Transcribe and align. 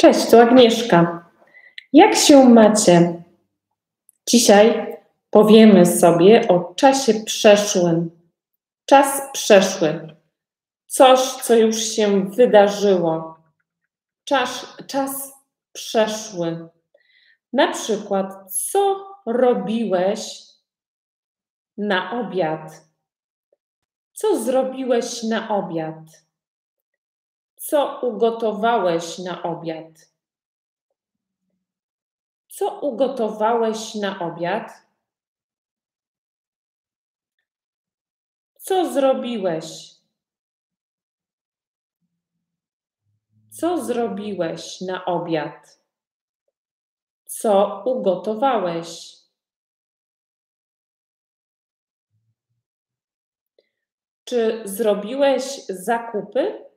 Cześć, 0.00 0.30
tu 0.30 0.38
Agnieszka. 0.38 1.30
Jak 1.92 2.14
się 2.14 2.44
macie? 2.44 3.22
Dzisiaj 4.28 4.96
powiemy 5.30 5.86
sobie 5.86 6.48
o 6.48 6.74
czasie 6.74 7.14
przeszłym. 7.14 8.10
Czas 8.84 9.22
przeszły. 9.32 10.16
Coś, 10.86 11.20
co 11.20 11.54
już 11.54 11.76
się 11.76 12.30
wydarzyło. 12.30 13.38
Czas, 14.24 14.76
czas 14.86 15.32
przeszły. 15.72 16.68
Na 17.52 17.72
przykład, 17.72 18.54
co 18.54 19.06
robiłeś 19.26 20.42
na 21.78 22.20
obiad? 22.20 22.84
Co 24.12 24.42
zrobiłeś 24.42 25.22
na 25.22 25.48
obiad? 25.48 26.29
Co 27.70 28.00
ugotowałeś 28.02 29.18
na 29.18 29.42
obiad? 29.42 30.12
Co 32.48 32.80
ugotowałeś 32.80 33.94
na 33.94 34.18
obiad? 34.18 34.72
Co 38.58 38.92
zrobiłeś? 38.92 39.94
Co 43.50 43.84
zrobiłeś 43.84 44.80
na 44.80 45.04
obiad? 45.04 45.80
Co 47.24 47.82
ugotowałeś? 47.86 49.16
Czy 54.24 54.62
zrobiłeś 54.64 55.66
zakupy? 55.66 56.69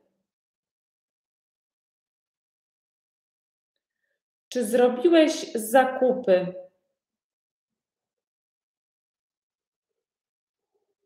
Czy 4.53 4.65
zrobiłeś 4.65 5.51
zakupy? 5.55 6.53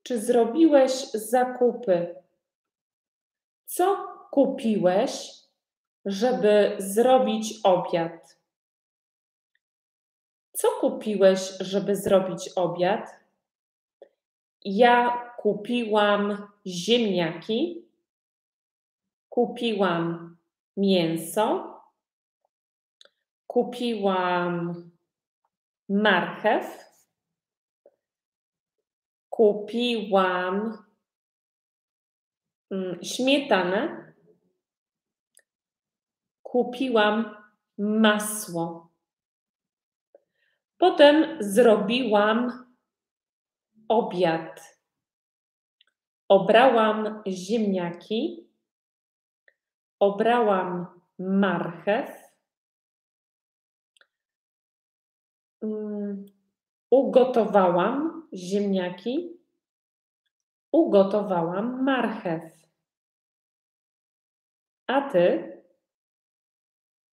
Czy 0.03 0.21
zrobiłeś 0.21 0.91
zakupy? 1.11 2.15
Co 3.65 4.07
kupiłeś, 4.31 5.31
żeby 6.05 6.75
zrobić 6.79 7.59
obiad? 7.63 8.37
Co 10.53 10.67
kupiłeś, 10.79 11.57
żeby 11.59 11.95
zrobić 11.95 12.49
obiad? 12.55 13.09
Ja 14.65 15.31
kupiłam 15.37 16.47
ziemniaki, 16.65 17.85
kupiłam 19.29 20.37
mięso, 20.77 21.76
kupiłam 23.57 24.73
marchew, 25.89 26.65
kupiłam 29.29 30.83
mm, 32.71 33.03
śmietanę, 33.03 34.13
kupiłam 36.43 37.35
masło. 37.77 38.91
Potem 40.77 41.37
zrobiłam 41.39 42.65
obiad. 43.87 44.77
Obrałam 46.27 47.23
ziemniaki, 47.27 48.49
obrałam 49.99 51.01
marchew, 51.19 52.26
ugotowałam 56.89 58.27
ziemniaki, 58.33 59.39
ugotowałam 60.71 61.83
marchew. 61.83 62.43
A 64.87 65.01
ty? 65.09 65.53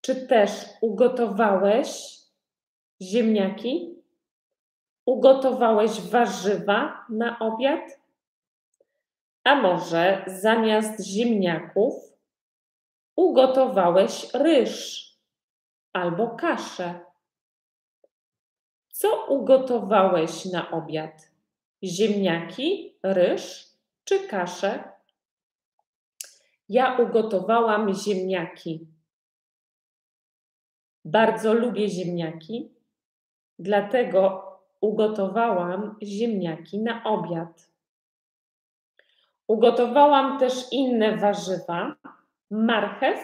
Czy 0.01 0.27
też 0.27 0.51
ugotowałeś 0.81 2.19
ziemniaki? 3.01 4.03
Ugotowałeś 5.05 6.01
warzywa 6.01 7.05
na 7.09 7.39
obiad? 7.39 7.99
A 9.43 9.55
może 9.55 10.23
zamiast 10.27 11.05
ziemniaków 11.05 11.93
ugotowałeś 13.15 14.33
ryż 14.33 15.03
albo 15.93 16.29
kaszę? 16.35 17.12
Co 19.03 19.25
ugotowałeś 19.25 20.45
na 20.45 20.71
obiad? 20.71 21.31
Ziemniaki, 21.83 22.95
ryż 23.03 23.67
czy 24.03 24.27
kaszę? 24.27 24.83
Ja 26.69 26.97
ugotowałam 26.97 27.93
ziemniaki. 27.93 28.87
Bardzo 31.05 31.53
lubię 31.53 31.89
ziemniaki, 31.89 32.71
dlatego 33.59 34.43
ugotowałam 34.81 35.95
ziemniaki 36.03 36.79
na 36.79 37.03
obiad. 37.03 37.69
Ugotowałam 39.47 40.39
też 40.39 40.53
inne 40.71 41.17
warzywa. 41.17 41.95
Marchew. 42.51 43.19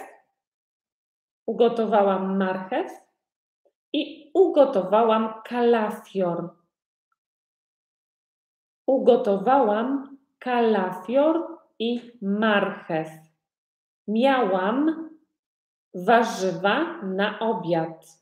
Ugotowałam 1.45 2.37
marchew 2.37 3.08
i 3.93 4.31
ugotowałam 4.33 5.33
kalafior. 5.45 6.49
Ugotowałam 8.87 10.17
kalafior 10.39 11.57
i 11.79 12.11
marchew. 12.21 13.09
Miałam 14.07 15.09
warzywa 15.93 17.01
na 17.03 17.39
obiad. 17.39 18.19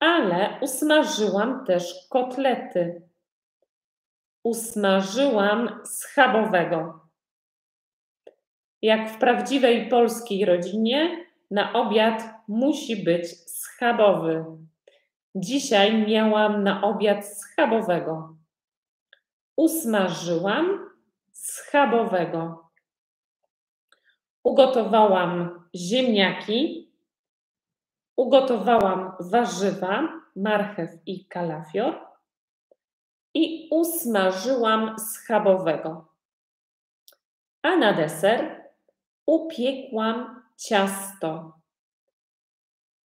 Ale 0.00 0.58
usmażyłam 0.60 1.64
też 1.64 2.08
kotlety. 2.10 3.02
Usmażyłam 4.42 5.80
schabowego. 5.84 7.00
Jak 8.82 9.10
w 9.10 9.18
prawdziwej 9.18 9.88
polskiej 9.88 10.44
rodzinie, 10.44 11.26
na 11.50 11.72
obiad 11.72 12.22
musi 12.48 13.04
być 13.04 13.45
schabowy. 13.76 14.44
Dzisiaj 15.34 16.06
miałam 16.06 16.62
na 16.62 16.82
obiad 16.82 17.26
schabowego. 17.26 18.36
Usmażyłam 19.56 20.90
schabowego. 21.32 22.70
Ugotowałam 24.42 25.64
ziemniaki, 25.74 26.92
ugotowałam 28.16 29.12
warzywa, 29.20 30.08
marchew 30.36 30.90
i 31.06 31.26
kalafior 31.26 32.00
i 33.34 33.68
usmażyłam 33.70 34.98
schabowego. 34.98 36.08
A 37.62 37.76
na 37.76 37.92
deser 37.92 38.70
upiekłam 39.26 40.42
ciasto. 40.56 41.55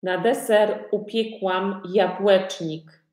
Na 0.03 0.19
deser 0.19 0.89
upiekłam 0.91 1.83
jabłecznik. 1.89 3.05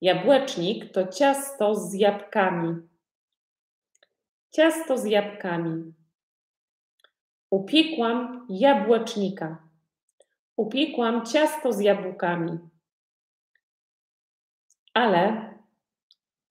Jabłecznik 0.00 0.92
to 0.92 1.06
ciasto 1.06 1.74
z 1.74 1.94
jabłkami. 1.94 2.74
Ciasto 4.50 4.98
z 4.98 5.04
jabłkami. 5.04 5.94
Upiekłam 7.50 8.46
jabłecznika. 8.50 9.68
Upiekłam 10.56 11.26
ciasto 11.26 11.72
z 11.72 11.80
jabłkami. 11.80 12.58
Ale 14.94 15.54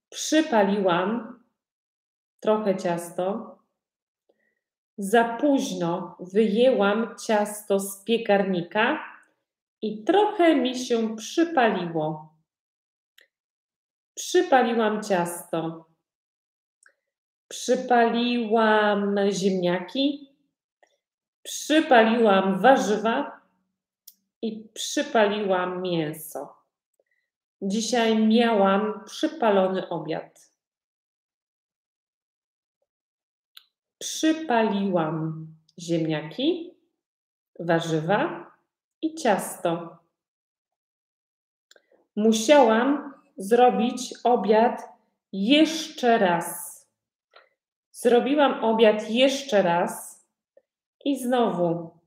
przypaliłam 0.09 1.39
trochę 2.39 2.77
ciasto 2.77 3.57
za 4.97 5.23
późno 5.23 6.17
wyjęłam 6.19 7.15
ciasto 7.27 7.79
z 7.79 8.03
piekarnika 8.03 9.16
i 9.81 10.03
trochę 10.03 10.55
mi 10.55 10.79
się 10.79 11.15
przypaliło. 11.15 12.35
Przypaliłam 14.13 15.03
ciasto. 15.03 15.85
Przypaliłam 17.47 19.15
ziemniaki, 19.31 20.33
przypaliłam 21.43 22.61
warzywa 22.61 23.41
i 24.41 24.69
przypaliłam 24.73 25.81
mięso. 25.81 26.55
Dzisiaj 27.61 28.27
miałam 28.27 29.03
przypalony 29.05 29.89
obiad. 29.89 30.47
przypaliłam 33.99 35.47
ziemniaki, 35.79 36.73
warzywa 37.59 38.46
i 39.01 39.15
ciasto. 39.15 39.97
Musiałam 42.15 43.13
zrobić 43.37 44.13
obiad 44.23 44.81
jeszcze 45.31 46.17
raz. 46.17 46.77
Zrobiłam 47.91 48.63
obiad 48.63 49.09
jeszcze 49.09 49.61
raz 49.61 50.25
i 51.05 51.19
znowu 51.19 51.97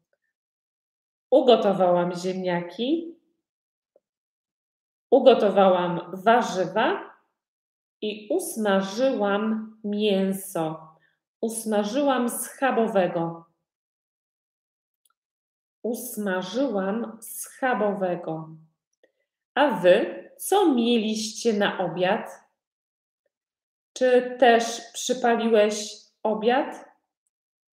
ugotowałam 1.31 2.15
ziemniaki, 2.15 3.19
ugotowałam 5.11 6.01
warzywa 6.13 7.15
i 8.03 8.29
usmażyłam 8.31 9.77
mięso. 9.85 10.91
Usmażyłam 11.41 12.29
schabowego. 12.29 13.50
Usmażyłam 15.83 17.19
schabowego. 17.21 18.49
A 19.55 19.71
wy 19.71 20.31
co 20.39 20.75
mieliście 20.75 21.53
na 21.53 21.79
obiad? 21.79 22.31
Czy 23.93 24.37
też 24.41 24.81
przypaliłeś 24.93 25.95
obiad? 26.23 26.85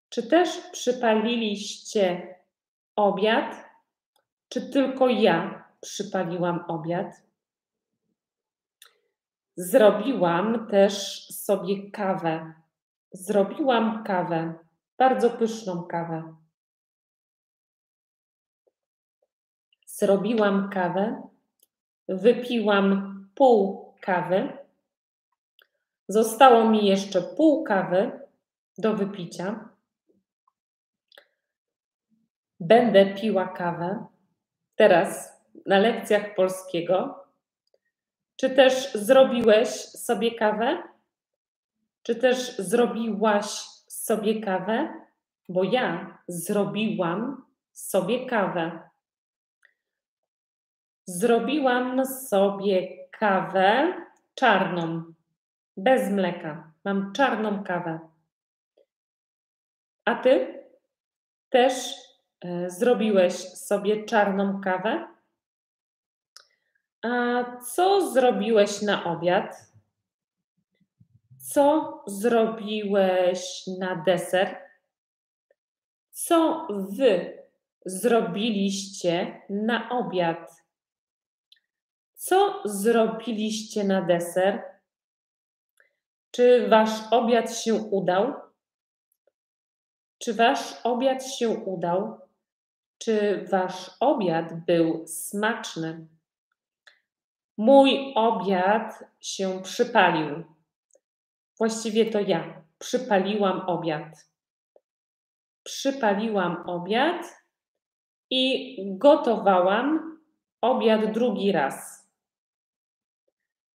Czy 0.09 0.23
też 0.23 0.57
przypaliliście 0.71 2.35
obiad? 2.95 3.55
Czy 4.49 4.69
tylko 4.69 5.07
ja 5.07 5.63
przypaliłam 5.81 6.65
obiad? 6.67 7.27
Zrobiłam 9.55 10.67
też 10.67 11.27
sobie 11.27 11.91
kawę. 11.91 12.53
Zrobiłam 13.11 14.03
kawę, 14.03 14.53
bardzo 14.97 15.29
pyszną 15.29 15.83
kawę. 15.83 16.35
Zrobiłam 19.99 20.69
kawę, 20.69 21.21
wypiłam 22.07 22.89
pół 23.35 23.93
kawy. 24.01 24.57
Zostało 26.07 26.69
mi 26.69 26.85
jeszcze 26.85 27.21
pół 27.21 27.63
kawy 27.63 28.19
do 28.77 28.93
wypicia. 28.93 29.69
Będę 32.59 33.13
piła 33.13 33.47
kawę 33.47 34.05
teraz 34.75 35.41
na 35.65 35.79
lekcjach 35.79 36.35
polskiego. 36.35 37.25
Czy 38.35 38.49
też 38.49 38.93
zrobiłeś 38.93 39.69
sobie 39.79 40.35
kawę? 40.35 40.83
Czy 42.03 42.15
też 42.15 42.57
zrobiłaś 42.57 43.45
sobie 43.87 44.41
kawę? 44.41 44.93
Bo 45.49 45.63
ja 45.63 46.17
zrobiłam 46.27 47.45
sobie 47.73 48.25
kawę. 48.25 48.86
Zrobiłam 51.09 52.05
sobie 52.05 53.07
kawę 53.11 53.93
czarną, 54.35 55.03
bez 55.77 56.11
mleka. 56.11 56.73
Mam 56.83 57.13
czarną 57.13 57.63
kawę. 57.63 57.99
A 60.05 60.15
ty 60.15 60.63
też 61.49 61.95
e, 62.41 62.69
zrobiłeś 62.69 63.33
sobie 63.35 64.05
czarną 64.05 64.61
kawę? 64.61 65.07
A 67.01 67.43
co 67.61 68.11
zrobiłeś 68.11 68.81
na 68.81 69.03
obiad? 69.03 69.71
Co 71.37 72.03
zrobiłeś 72.07 73.63
na 73.79 73.95
deser? 73.95 74.57
Co 76.11 76.67
wy 76.97 77.37
zrobiliście 77.85 79.41
na 79.49 79.89
obiad? 79.89 80.56
Co 82.27 82.61
zrobiliście 82.65 83.83
na 83.83 84.01
deser? 84.01 84.63
Czy 86.31 86.67
wasz 86.69 87.11
obiad 87.11 87.57
się 87.57 87.73
udał? 87.73 88.33
Czy 90.23 90.33
wasz 90.33 90.73
obiad 90.83 91.27
się 91.27 91.49
udał? 91.49 92.19
Czy 92.97 93.45
wasz 93.51 93.91
obiad 93.99 94.65
był 94.65 95.07
smaczny? 95.07 96.07
Mój 97.57 98.13
obiad 98.15 99.03
się 99.21 99.61
przypalił. 99.63 100.43
Właściwie 101.57 102.05
to 102.11 102.19
ja 102.19 102.63
przypaliłam 102.79 103.59
obiad. 103.59 104.29
Przypaliłam 105.63 106.69
obiad 106.69 107.43
i 108.29 108.75
gotowałam 108.97 110.19
obiad 110.61 111.11
drugi 111.11 111.51
raz. 111.51 112.06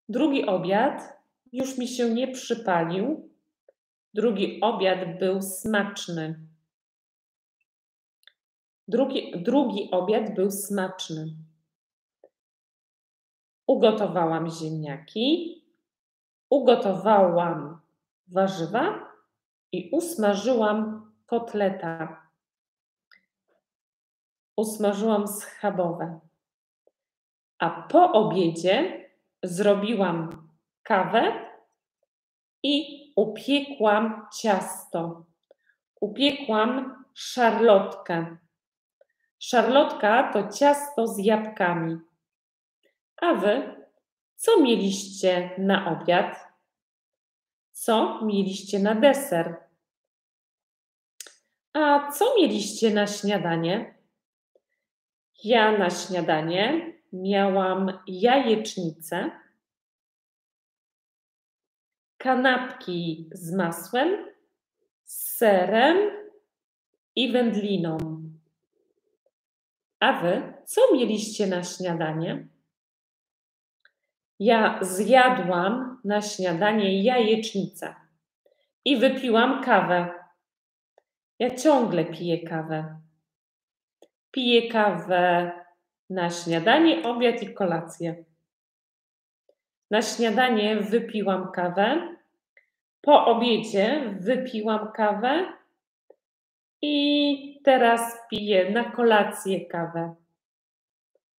Drugi 0.09 0.45
obiad 0.45 1.23
już 1.51 1.77
mi 1.77 1.87
się 1.87 2.09
nie 2.09 2.27
przypalił. 2.27 3.29
Drugi 4.13 4.61
obiad 4.61 5.19
był 5.19 5.41
smaczny. 5.41 6.39
Drugi, 8.87 9.43
drugi 9.43 9.91
obiad 9.91 10.35
był 10.35 10.51
smaczny. 10.51 11.25
Ugotowałam 13.67 14.49
ziemniaki, 14.49 15.61
ugotowałam 16.49 17.81
warzywa 18.27 19.11
i 19.71 19.89
usmażyłam 19.91 21.11
kotleta. 21.25 22.23
Usmażyłam 24.55 25.27
schabowe. 25.27 26.19
A 27.59 27.69
po 27.69 28.11
obiedzie 28.11 29.02
zrobiłam 29.43 30.49
kawę 30.83 31.49
i 32.63 33.03
upiekłam 33.15 34.27
ciasto. 34.41 35.25
Upiekłam 36.01 37.03
szarlotkę. 37.13 38.37
Szarlotka 39.39 40.33
to 40.33 40.51
ciasto 40.51 41.07
z 41.07 41.17
jabłkami. 41.17 41.97
A 43.21 43.33
wy 43.33 43.85
co 44.35 44.61
mieliście 44.61 45.49
na 45.57 45.91
obiad? 45.91 46.47
Co 47.71 48.25
mieliście 48.25 48.79
na 48.79 48.95
deser? 48.95 49.55
A 51.73 52.11
co 52.11 52.35
mieliście 52.35 52.91
na 52.93 53.07
śniadanie? 53.07 53.95
Ja 55.43 55.77
na 55.77 55.89
śniadanie 55.89 56.93
miałam 57.13 57.99
jajecznicę, 58.07 59.31
kanapki 62.17 63.29
z 63.31 63.53
masłem, 63.53 64.25
z 65.03 65.35
serem 65.37 65.97
i 67.15 67.31
wędliną. 67.31 67.97
A 69.99 70.21
wy 70.21 70.53
co 70.65 70.81
mieliście 70.93 71.47
na 71.47 71.63
śniadanie? 71.63 72.47
Ja 74.39 74.79
zjadłam 74.81 76.01
na 76.03 76.21
śniadanie 76.21 77.03
jajecznicę 77.03 77.95
i 78.85 78.97
wypiłam 78.97 79.63
kawę. 79.63 80.13
Ja 81.39 81.55
ciągle 81.55 82.05
piję 82.05 82.47
kawę. 82.47 83.01
Piję 84.31 84.71
kawę 84.71 85.51
na 86.09 86.29
śniadanie, 86.29 87.03
obiad 87.03 87.43
i 87.43 87.53
kolację. 87.53 88.23
Na 89.91 90.01
śniadanie 90.01 90.75
wypiłam 90.75 91.51
kawę, 91.51 92.15
po 93.01 93.25
obiedzie 93.25 94.15
wypiłam 94.19 94.91
kawę 94.91 95.53
i 96.81 97.61
teraz 97.63 98.17
piję 98.29 98.71
na 98.71 98.91
kolację 98.91 99.65
kawę. 99.65 100.15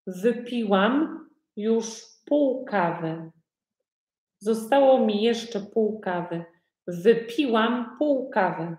Wypiłam 0.06 1.24
już 1.56 2.02
pół 2.26 2.64
kawy. 2.64 3.30
Zostało 4.38 5.06
mi 5.06 5.22
jeszcze 5.22 5.60
pół 5.60 6.00
kawy. 6.00 6.44
Wypiłam 6.86 7.96
pół 7.98 8.30
kawy. 8.30 8.76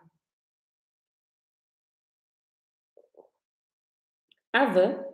A 4.52 4.66
wy? 4.66 5.05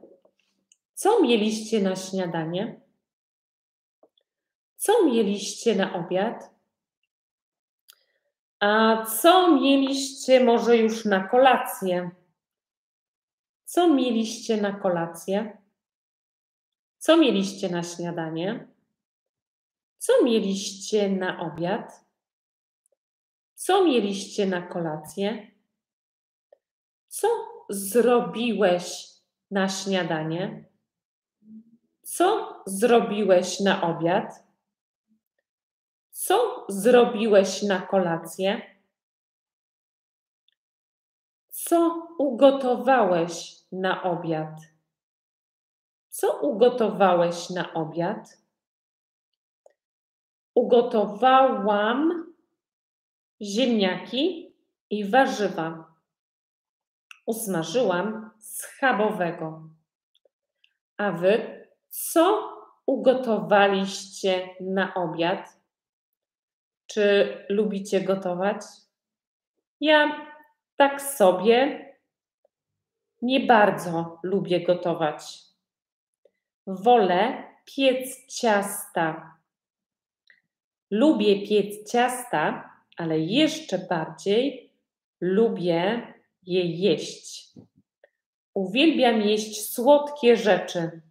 Co 1.01 1.21
mieliście 1.21 1.81
na 1.81 1.95
śniadanie? 1.95 2.81
Co 4.75 5.05
mieliście 5.05 5.75
na 5.75 5.93
obiad? 5.93 6.55
A 8.59 9.03
co 9.05 9.51
mieliście 9.51 10.43
może 10.43 10.77
już 10.77 11.05
na 11.05 11.27
kolację? 11.27 12.11
Co 13.65 13.87
mieliście 13.87 14.61
na 14.61 14.73
kolację? 14.73 15.57
Co 16.97 17.17
mieliście 17.17 17.69
na 17.69 17.83
śniadanie? 17.83 18.67
Co 19.97 20.23
mieliście 20.23 21.09
na 21.09 21.39
obiad? 21.39 22.05
Co 23.53 23.85
mieliście 23.85 24.45
na 24.45 24.61
kolację? 24.61 25.51
Co 27.07 27.27
zrobiłeś 27.69 29.07
na 29.51 29.69
śniadanie? 29.69 30.70
Co 32.11 32.61
zrobiłeś 32.65 33.59
na 33.59 33.81
obiad? 33.81 34.43
Co 36.09 36.65
zrobiłeś 36.69 37.63
na 37.63 37.81
kolację? 37.81 38.61
Co 41.49 42.07
ugotowałeś 42.19 43.55
na 43.71 44.03
obiad? 44.03 44.59
Co 46.09 46.39
ugotowałeś 46.41 47.49
na 47.49 47.73
obiad? 47.73 48.37
Ugotowałam 50.55 52.33
ziemniaki 53.41 54.55
i 54.89 55.09
warzywa. 55.09 55.93
Usmażyłam 57.25 58.31
schabowego. 58.39 59.69
A 60.97 61.11
wy 61.11 61.60
co 61.91 62.53
ugotowaliście 62.85 64.49
na 64.61 64.93
obiad? 64.93 65.59
Czy 66.87 67.37
lubicie 67.49 68.01
gotować? 68.01 68.61
Ja 69.79 70.27
tak 70.75 71.01
sobie 71.01 71.85
nie 73.21 73.39
bardzo 73.39 74.19
lubię 74.23 74.63
gotować. 74.63 75.37
Wolę 76.67 77.43
piec 77.65 78.27
ciasta. 78.27 79.37
Lubię 80.91 81.47
piec 81.47 81.91
ciasta, 81.91 82.69
ale 82.97 83.19
jeszcze 83.19 83.77
bardziej 83.77 84.71
lubię 85.21 86.13
je 86.43 86.65
jeść. 86.65 87.53
Uwielbiam 88.53 89.21
jeść 89.21 89.73
słodkie 89.73 90.37
rzeczy. 90.37 91.01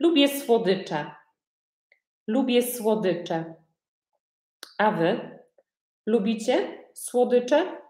Lubię 0.00 0.40
słodycze. 0.40 1.10
Lubię 2.26 2.62
słodycze. 2.62 3.54
A 4.78 4.90
wy 4.90 5.38
lubicie 6.06 6.84
słodycze? 6.94 7.80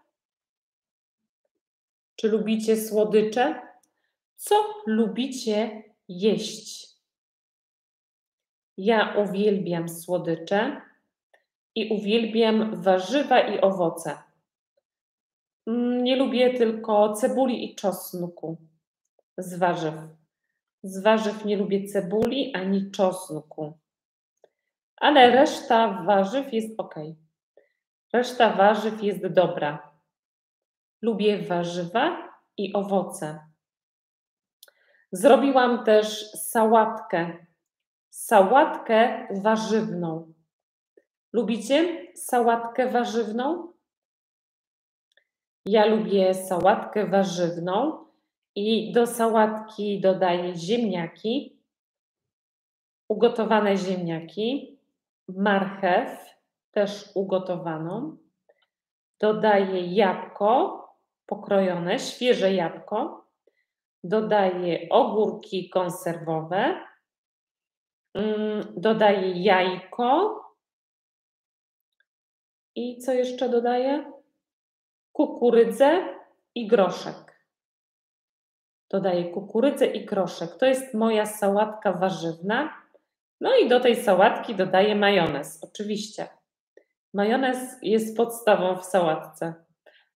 Czy 2.16 2.28
lubicie 2.28 2.76
słodycze? 2.76 3.62
Co 4.36 4.54
lubicie 4.86 5.82
jeść? 6.08 6.88
Ja 8.76 9.14
uwielbiam 9.16 9.88
słodycze 9.88 10.80
i 11.74 11.88
uwielbiam 11.88 12.82
warzywa 12.82 13.40
i 13.40 13.60
owoce. 13.60 14.18
Mm, 15.66 16.04
nie 16.04 16.16
lubię 16.16 16.54
tylko 16.54 17.12
cebuli 17.12 17.64
i 17.64 17.74
czosnku 17.74 18.56
z 19.38 19.58
warzyw. 19.58 20.17
Z 20.82 21.02
warzyw 21.02 21.44
nie 21.44 21.56
lubię 21.56 21.88
cebuli 21.88 22.54
ani 22.54 22.90
czosnku. 22.90 23.78
Ale 24.96 25.30
reszta 25.30 26.02
warzyw 26.06 26.52
jest 26.52 26.80
ok. 26.80 26.94
Reszta 28.12 28.52
warzyw 28.56 29.02
jest 29.02 29.26
dobra. 29.26 29.92
Lubię 31.02 31.38
warzywa 31.42 32.32
i 32.56 32.72
owoce. 32.72 33.40
Zrobiłam 35.12 35.84
też 35.84 36.30
sałatkę. 36.30 37.46
Sałatkę 38.10 39.28
warzywną. 39.42 40.32
Lubicie 41.32 42.06
sałatkę 42.16 42.90
warzywną? 42.90 43.72
Ja 45.66 45.84
lubię 45.86 46.34
sałatkę 46.34 47.06
warzywną 47.06 48.07
i 48.58 48.92
do 48.92 49.06
sałatki 49.06 50.00
dodaję 50.00 50.56
ziemniaki, 50.56 51.58
ugotowane 53.08 53.76
ziemniaki, 53.76 54.78
marchew, 55.28 56.34
też 56.70 57.10
ugotowaną. 57.14 58.16
Dodaję 59.20 59.94
jabłko 59.94 60.78
pokrojone, 61.26 61.98
świeże 61.98 62.54
jabłko. 62.54 63.26
Dodaję 64.04 64.88
ogórki 64.90 65.70
konserwowe. 65.70 66.80
Mm, 68.14 68.74
dodaję 68.76 69.42
jajko. 69.42 70.40
I 72.74 72.98
co 72.98 73.12
jeszcze 73.12 73.48
dodaję? 73.48 74.12
Kukurydzę 75.12 76.18
i 76.54 76.66
groszek. 76.66 77.27
Dodaję 78.90 79.24
kukurydzę 79.24 79.86
i 79.86 80.04
groszek. 80.04 80.56
To 80.56 80.66
jest 80.66 80.94
moja 80.94 81.26
sałatka 81.26 81.92
warzywna. 81.92 82.72
No 83.40 83.56
i 83.56 83.68
do 83.68 83.80
tej 83.80 83.96
sałatki 83.96 84.54
dodaję 84.54 84.94
majonez, 84.94 85.64
oczywiście. 85.64 86.28
Majonez 87.14 87.58
jest 87.82 88.16
podstawą 88.16 88.76
w 88.76 88.84
sałatce. 88.84 89.54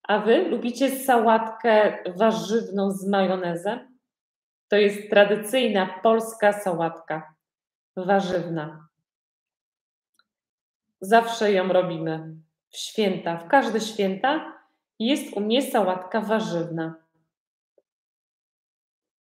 A 0.02 0.18
wy 0.18 0.48
lubicie 0.48 0.90
sałatkę 0.90 1.98
warzywną 2.16 2.90
z 2.90 3.08
majonezem? 3.08 3.98
To 4.68 4.76
jest 4.76 5.10
tradycyjna 5.10 6.00
polska 6.02 6.52
sałatka 6.52 7.34
warzywna. 7.96 8.88
Zawsze 11.00 11.52
ją 11.52 11.68
robimy 11.68 12.34
w 12.70 12.76
święta. 12.76 13.36
W 13.36 13.48
każde 13.48 13.80
święta 13.80 14.58
jest 14.98 15.36
u 15.36 15.40
mnie 15.40 15.62
sałatka 15.62 16.20
warzywna. 16.20 17.01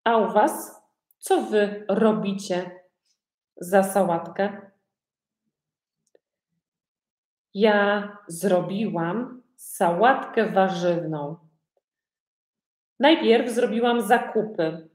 A 0.04 0.16
u 0.16 0.32
was 0.32 0.82
co 1.18 1.42
wy 1.42 1.84
robicie 1.88 2.80
za 3.56 3.82
sałatkę? 3.82 4.70
Ja 7.54 8.18
zrobiłam 8.28 9.42
sałatkę 9.56 10.50
warzywną. 10.50 11.36
Najpierw 13.00 13.50
zrobiłam 13.50 14.00
zakupy. 14.00 14.88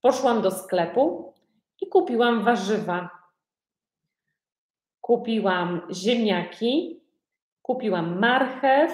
Poszłam 0.00 0.42
do 0.42 0.50
sklepu 0.50 1.34
i 1.80 1.86
kupiłam 1.86 2.44
warzywa. 2.44 3.10
Kupiłam 5.00 5.80
ziemniaki, 5.92 7.00
kupiłam 7.62 8.18
marchew, 8.18 8.92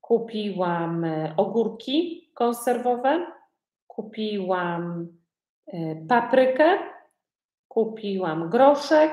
kupiłam 0.00 1.04
e, 1.04 1.34
ogórki 1.36 2.30
konserwowe, 2.34 3.37
kupiłam 3.98 5.08
e, 5.66 6.06
paprykę, 6.08 6.78
kupiłam 7.68 8.50
groszek, 8.50 9.12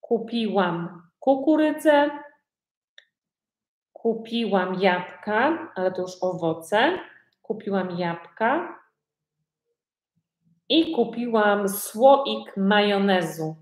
kupiłam 0.00 1.02
kukurydzę, 1.18 2.10
kupiłam 3.92 4.74
jabłka, 4.80 5.72
ale 5.74 5.92
to 5.92 6.02
już 6.02 6.12
owoce. 6.20 6.98
Kupiłam 7.42 7.98
jabłka 7.98 8.78
i 10.68 10.92
kupiłam 10.92 11.68
słoik 11.68 12.56
majonezu. 12.56 13.56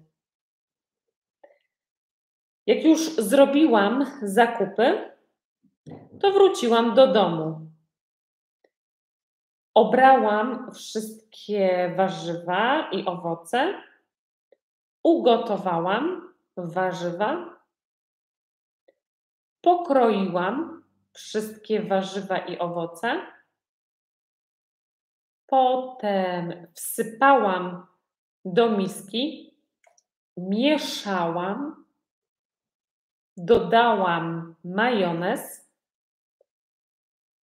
Jak 2.67 2.85
już 2.85 3.17
zrobiłam 3.17 4.07
zakupy, 4.23 5.11
to 6.21 6.33
wróciłam 6.33 6.95
do 6.95 7.13
domu. 7.13 7.62
Obrałam 9.75 10.73
wszystkie 10.73 11.95
warzywa 11.97 12.91
i 12.91 13.05
owoce, 13.05 13.83
ugotowałam 15.03 16.33
warzywa, 16.57 17.57
pokroiłam 19.61 20.83
wszystkie 21.13 21.83
warzywa 21.83 22.39
i 22.39 22.59
owoce, 22.59 23.27
potem 25.47 26.67
wsypałam 26.75 27.87
do 28.45 28.71
miski, 28.71 29.55
mieszałam, 30.37 31.85
dodałam 33.37 34.55
majonez 34.65 35.71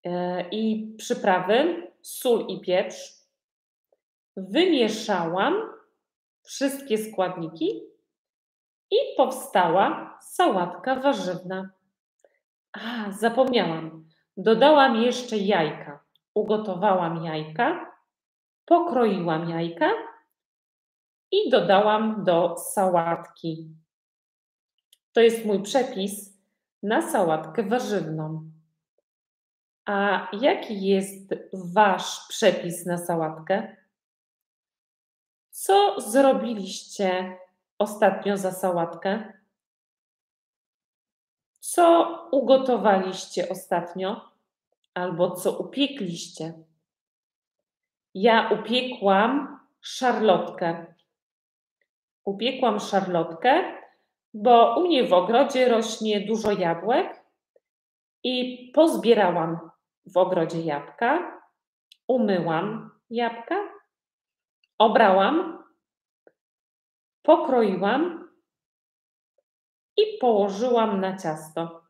e, 0.03 0.49
i 0.49 0.95
przyprawy, 0.97 1.86
sól 2.07 2.45
i 2.49 2.59
pieprz. 2.59 3.13
Wymieszałam 4.37 5.53
wszystkie 6.43 6.97
składniki 6.97 7.81
i 8.91 8.95
powstała 9.17 10.19
sałatka 10.21 10.95
warzywna. 10.95 11.69
A, 12.71 13.11
zapomniałam. 13.11 14.05
Dodałam 14.37 14.95
jeszcze 14.95 15.37
jajka. 15.37 16.03
Ugotowałam 16.33 17.23
jajka, 17.25 17.91
pokroiłam 18.65 19.49
jajka 19.49 19.91
i 21.31 21.49
dodałam 21.49 22.23
do 22.23 22.55
sałatki. 22.57 23.69
To 25.13 25.21
jest 25.21 25.45
mój 25.45 25.63
przepis 25.63 26.37
na 26.83 27.11
sałatkę 27.11 27.63
warzywną. 27.63 28.56
A 29.87 30.27
jaki 30.33 30.87
jest 30.87 31.35
Wasz 31.53 32.27
przepis 32.27 32.85
na 32.85 32.97
sałatkę? 32.97 33.75
Co 35.49 36.01
zrobiliście 36.01 37.37
ostatnio 37.79 38.37
za 38.37 38.51
sałatkę? 38.51 39.33
Co 41.59 42.17
ugotowaliście 42.31 43.49
ostatnio? 43.49 44.31
Albo 44.93 45.31
co 45.31 45.59
upiekliście? 45.59 46.53
Ja 48.13 48.49
upiekłam 48.49 49.59
szarlotkę. 49.81 50.85
Upiekłam 52.25 52.79
szarlotkę, 52.79 53.63
bo 54.33 54.75
u 54.79 54.87
mnie 54.87 55.07
w 55.07 55.13
ogrodzie 55.13 55.69
rośnie 55.69 56.21
dużo 56.21 56.51
jabłek 56.51 57.23
i 58.23 58.71
pozbierałam 58.75 59.76
w 60.13 60.17
ogrodzie 60.17 60.61
jabłka, 60.61 61.41
umyłam 62.07 62.91
jabłka, 63.09 63.55
obrałam, 64.77 65.63
pokroiłam 67.21 68.29
i 69.97 70.17
położyłam 70.21 71.01
na 71.01 71.17
ciasto. 71.17 71.83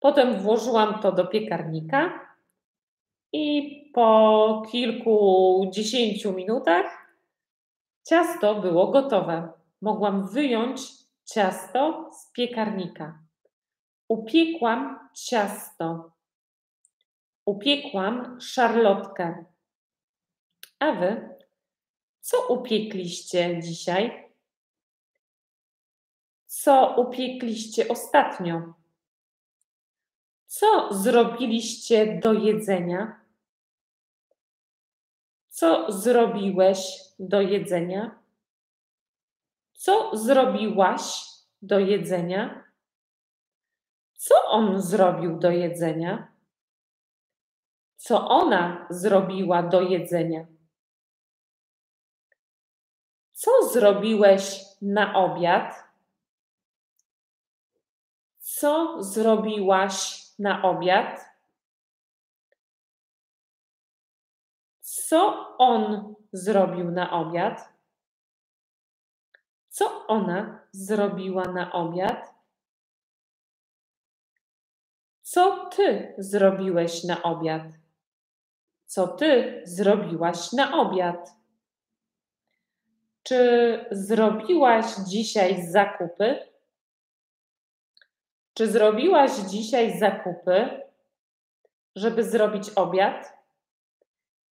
Potem 0.00 0.40
włożyłam 0.40 1.00
to 1.00 1.12
do 1.12 1.26
piekarnika 1.26 2.28
i 3.32 3.74
po 3.94 4.62
kilkudziesięciu 4.70 6.32
minutach 6.32 6.86
ciasto 8.08 8.54
było 8.54 8.90
gotowe. 8.90 9.52
Mogłam 9.82 10.28
wyjąć 10.28 10.80
ciasto 11.24 12.10
z 12.12 12.32
piekarnika. 12.32 13.18
Upiekłam 14.08 15.08
ciasto. 15.14 16.17
Upiekłam 17.48 18.40
szarlotkę. 18.40 19.44
A 20.78 20.92
wy 20.92 21.36
co 22.20 22.46
upiekliście 22.46 23.60
dzisiaj? 23.62 24.32
Co 26.46 26.94
upiekliście 26.96 27.88
ostatnio? 27.88 28.74
Co 30.46 30.94
zrobiliście 30.94 32.20
do 32.20 32.32
jedzenia? 32.32 33.20
Co 35.48 35.92
zrobiłeś 35.92 37.00
do 37.18 37.40
jedzenia? 37.40 38.18
Co 39.72 40.16
zrobiłaś 40.16 41.26
do 41.62 41.78
jedzenia? 41.78 42.64
Co 44.16 44.34
on 44.44 44.82
zrobił 44.82 45.38
do 45.38 45.50
jedzenia? 45.50 46.37
Co 47.98 48.28
ona 48.28 48.86
zrobiła 48.90 49.62
do 49.62 49.80
jedzenia? 49.80 50.46
Co 53.32 53.68
zrobiłeś 53.68 54.64
na 54.82 55.14
obiad? 55.14 55.84
Co 58.38 59.02
zrobiłaś 59.02 60.24
na 60.38 60.62
obiad? 60.62 61.24
Co 64.80 65.54
on 65.58 66.14
zrobił 66.32 66.90
na 66.90 67.10
obiad? 67.12 67.68
Co 69.68 70.06
ona 70.06 70.60
zrobiła 70.72 71.44
na 71.44 71.72
obiad? 71.72 72.34
Co 75.22 75.66
ty 75.66 76.14
zrobiłeś 76.18 77.04
na 77.04 77.22
obiad? 77.22 77.62
Co 78.88 79.08
ty 79.08 79.62
zrobiłaś 79.64 80.52
na 80.52 80.80
obiad? 80.80 81.36
Czy 83.22 83.84
zrobiłaś 83.90 84.84
dzisiaj 85.08 85.62
zakupy? 85.62 86.46
Czy 88.54 88.68
zrobiłaś 88.68 89.30
dzisiaj 89.30 89.98
zakupy, 89.98 90.82
żeby 91.96 92.24
zrobić 92.24 92.70
obiad? 92.70 93.32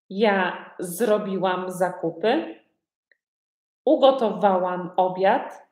Ja 0.09 0.69
zrobiłam 0.79 1.71
zakupy, 1.71 2.59
ugotowałam 3.85 4.91
obiad, 4.97 5.67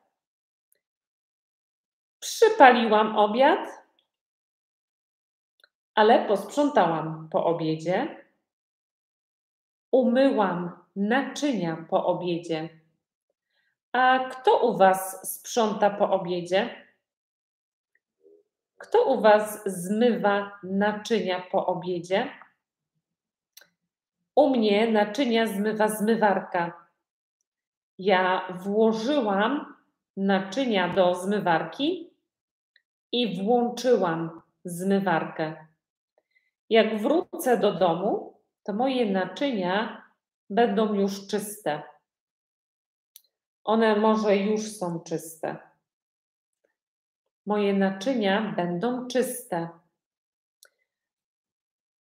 przypaliłam 2.20 3.16
obiad, 3.16 3.68
ale 5.94 6.28
posprzątałam 6.28 7.28
po 7.32 7.44
obiedzie, 7.44 8.25
umyłam 9.90 10.70
naczynia 10.96 11.86
po 11.90 12.06
obiedzie. 12.06 12.68
A 13.92 14.18
kto 14.18 14.68
u 14.68 14.76
Was 14.76 15.32
sprząta 15.34 15.90
po 15.90 16.10
obiedzie? 16.10 16.86
Kto 18.78 19.04
u 19.04 19.20
Was 19.20 19.62
zmywa 19.66 20.58
naczynia 20.62 21.42
po 21.50 21.66
obiedzie? 21.66 22.30
U 24.34 24.50
mnie 24.50 24.92
naczynia 24.92 25.46
zmywa 25.46 25.88
zmywarka. 25.88 26.88
Ja 27.98 28.48
włożyłam 28.54 29.74
naczynia 30.16 30.94
do 30.94 31.14
zmywarki 31.14 32.10
i 33.12 33.42
włączyłam 33.42 34.42
zmywarkę. 34.64 35.66
Jak 36.70 37.02
wrócę 37.02 37.58
do 37.58 37.72
domu, 37.72 38.35
to 38.66 38.72
moje 38.72 39.12
naczynia 39.12 40.02
będą 40.50 40.94
już 40.94 41.26
czyste. 41.26 41.82
One 43.64 43.96
może 43.96 44.36
już 44.36 44.62
są 44.62 45.00
czyste. 45.00 45.56
Moje 47.46 47.74
naczynia 47.74 48.52
będą 48.56 49.06
czyste. 49.06 49.68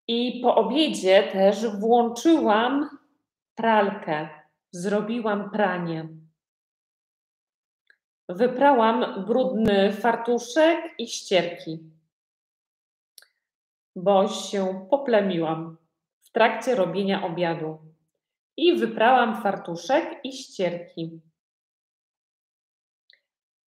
I 0.07 0.41
po 0.41 0.55
obiedzie 0.55 1.23
też 1.31 1.79
włączyłam 1.79 2.89
pralkę, 3.55 4.29
zrobiłam 4.71 5.51
pranie. 5.51 6.07
Wyprałam 8.29 9.25
brudny 9.25 9.93
fartuszek 9.93 10.79
i 10.97 11.07
ścierki, 11.07 11.79
bo 13.95 14.27
się 14.27 14.87
poplemiłam 14.89 15.84
trakcie 16.35 16.75
robienia 16.75 17.23
obiadu. 17.25 17.77
I 18.57 18.77
wyprałam 18.77 19.41
fartuszek 19.41 20.19
i 20.23 20.33
ścierki. 20.33 21.21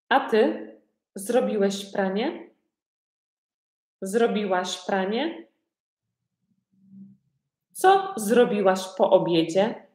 A 0.08 0.30
ty 0.30 0.72
zrobiłeś 1.14 1.92
pranie? 1.92 2.50
Zrobiłaś 4.02 4.86
pranie? 4.86 5.46
Co 7.72 8.14
zrobiłaś 8.16 8.80
po 8.96 9.10
obiedzie? 9.10 9.86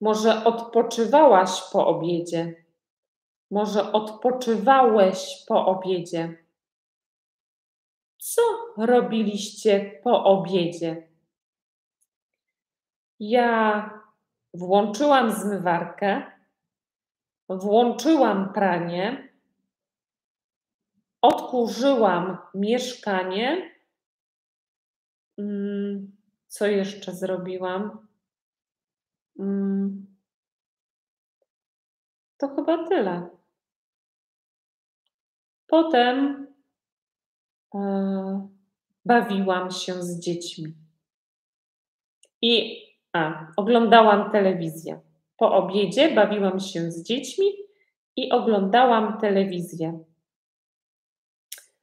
Może 0.00 0.44
odpoczywałaś 0.44 1.62
po 1.72 1.86
obiedzie? 1.86 2.64
Może 3.50 3.92
odpoczywałeś 3.92 5.44
po 5.48 5.66
obiedzie? 5.66 6.45
Co 8.18 8.42
robiliście 8.76 10.00
po 10.04 10.24
obiedzie? 10.24 11.08
Ja 13.20 13.90
włączyłam 14.54 15.32
zmywarkę, 15.32 16.22
włączyłam 17.48 18.52
pranie, 18.52 19.28
odkurzyłam 21.22 22.38
mieszkanie. 22.54 23.76
Mm, 25.38 26.16
co 26.46 26.66
jeszcze 26.66 27.12
zrobiłam? 27.12 28.06
Mm. 29.38 30.06
To 32.36 32.48
chyba 32.48 32.88
tyle. 32.88 33.30
Potem 35.66 36.45
bawiłam 39.04 39.70
się 39.70 40.02
z 40.02 40.20
dziećmi. 40.20 40.74
I 42.42 42.82
a, 43.12 43.46
oglądałam 43.56 44.30
telewizję. 44.30 45.00
Po 45.36 45.52
obiedzie 45.52 46.14
bawiłam 46.14 46.60
się 46.60 46.90
z 46.90 47.02
dziećmi 47.02 47.46
i 48.16 48.30
oglądałam 48.30 49.20
telewizję. 49.20 50.04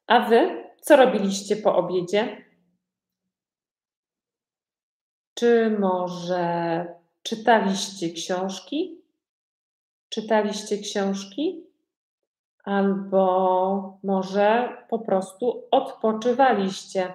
A 0.08 0.20
wy 0.30 0.64
co 0.82 0.96
robiliście 0.96 1.56
po 1.56 1.76
obiedzie? 1.76 2.46
Czy 5.34 5.78
może 5.80 6.86
czytaliście 7.24 8.10
książki? 8.10 9.02
Czytaliście 10.10 10.78
książki? 10.78 11.73
Albo 12.64 14.00
może 14.04 14.78
po 14.90 15.00
prostu 15.00 15.68
odpoczywaliście. 15.72 17.14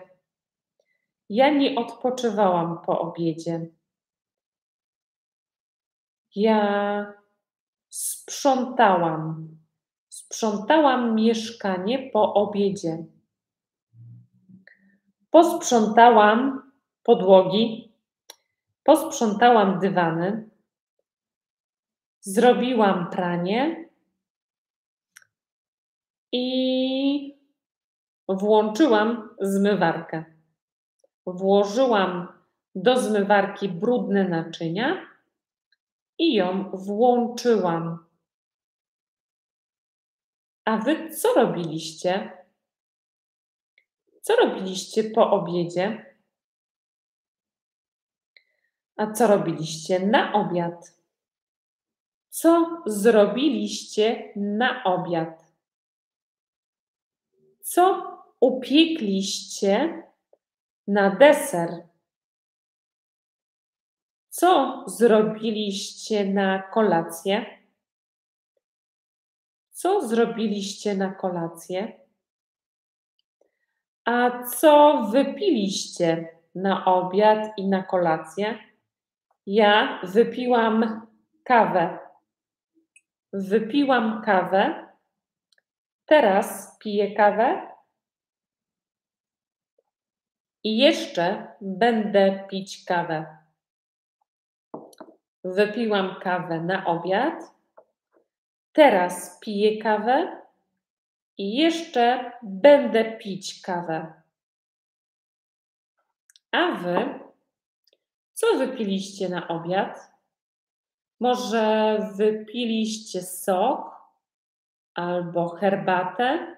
Ja 1.29 1.51
nie 1.51 1.79
odpoczywałam 1.79 2.79
po 2.87 3.01
obiedzie. 3.01 3.67
Ja 6.35 7.13
sprzątałam. 7.89 9.49
Sprzątałam 10.09 11.15
mieszkanie 11.15 12.11
po 12.13 12.35
obiedzie. 12.35 13.05
Posprzątałam 15.31 16.71
podłogi, 17.03 17.93
posprzątałam 18.85 19.81
dywany, 19.81 20.51
zrobiłam 22.21 23.11
pranie 23.11 23.88
i 26.33 27.39
włączyłam 28.29 29.29
zmywarkę. 29.41 30.25
Włożyłam 31.27 32.29
do 32.75 33.01
zmywarki 33.01 33.69
brudne 33.69 34.29
naczynia 34.29 35.07
i 36.19 36.35
ją 36.35 36.71
włączyłam. 36.71 38.07
A 40.65 40.77
wy 40.77 41.11
co 41.11 41.35
robiliście? 41.35 42.33
Co 44.21 44.37
robiliście 44.37 45.05
po 45.05 45.31
obiedzie? 45.31 46.15
A 48.97 49.13
co 49.13 49.27
robiliście 49.27 50.07
na 50.07 50.33
obiad? 50.33 50.99
Co 52.29 52.83
zrobiliście 52.87 54.33
na 54.37 54.85
obiad? 54.85 55.48
Co 57.69 58.17
upiekliście 58.41 60.03
na 60.87 61.11
deser? 61.11 61.71
Co 64.29 64.85
zrobiliście 64.87 66.25
na 66.25 66.63
kolację? 66.63 67.47
Co 69.71 70.09
zrobiliście 70.09 70.95
na 70.95 71.15
kolację? 71.15 72.01
A 74.05 74.43
co 74.43 75.03
wypiliście 75.13 76.39
na 76.55 76.85
obiad 76.85 77.53
i 77.57 77.69
na 77.69 77.83
kolację? 77.83 78.59
Ja 79.47 80.01
wypiłam 80.03 81.07
kawę. 81.45 81.99
Wypiłam 83.33 84.23
kawę. 84.23 84.88
Teraz 86.09 86.79
piję 86.79 87.15
kawę. 87.15 87.69
I 90.65 90.79
jeszcze 90.79 91.47
będę 91.61 92.45
pić 92.51 92.85
kawę. 92.85 93.39
Wypiłam 95.45 96.21
kawę 96.23 96.61
na 96.61 96.87
obiad. 96.87 97.35
Teraz 98.73 99.41
piję 99.41 99.83
kawę 99.83 100.43
i 101.39 101.57
jeszcze 101.57 102.33
będę 102.43 103.19
pić 103.19 103.63
kawę. 103.63 104.13
A 106.51 106.73
wy, 106.73 107.21
co 108.33 108.47
wypiliście 108.59 109.29
na 109.29 109.49
obiad? 109.49 110.13
Może 111.21 111.99
wypiliście 112.17 113.23
sok 113.23 113.98
albo 114.99 115.49
herbatę? 115.49 116.57